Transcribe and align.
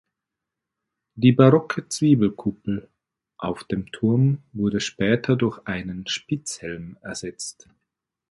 Die 1.13 1.31
barocke 1.31 1.87
Zwiebelkuppel 1.87 2.89
auf 3.37 3.63
dem 3.65 3.91
Turm 3.91 4.41
wurde 4.51 4.79
später 4.79 5.35
durch 5.35 5.59
einen 5.67 6.07
Spitzhelm 6.07 6.97
ersetzt. 7.03 7.69